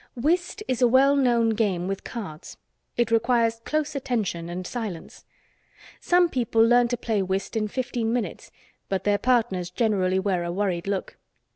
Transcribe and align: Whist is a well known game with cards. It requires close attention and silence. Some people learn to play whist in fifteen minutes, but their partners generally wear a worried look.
Whist 0.15 0.63
is 0.67 0.81
a 0.81 0.87
well 0.87 1.15
known 1.15 1.51
game 1.51 1.87
with 1.87 2.03
cards. 2.03 2.57
It 2.97 3.11
requires 3.11 3.61
close 3.65 3.93
attention 3.93 4.49
and 4.49 4.65
silence. 4.65 5.25
Some 5.99 6.27
people 6.27 6.65
learn 6.65 6.87
to 6.87 6.97
play 6.97 7.21
whist 7.21 7.55
in 7.55 7.67
fifteen 7.67 8.11
minutes, 8.11 8.49
but 8.89 9.03
their 9.03 9.19
partners 9.19 9.69
generally 9.69 10.17
wear 10.17 10.43
a 10.43 10.51
worried 10.51 10.87
look. 10.87 11.19